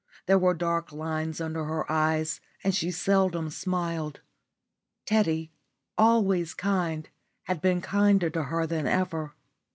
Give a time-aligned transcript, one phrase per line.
[0.25, 4.19] There were dark lines under her eyes, and she seldom smiled.
[5.05, 5.51] Teddy,
[5.95, 7.07] always kind,
[7.43, 9.33] had been kinder to her than ever.